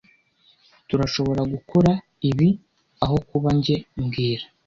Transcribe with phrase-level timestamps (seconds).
[0.87, 1.91] Turashoboragukora
[2.29, 2.49] ibi
[3.03, 4.45] aho kuba njye mbwira